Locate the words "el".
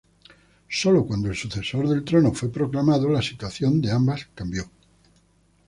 1.29-1.35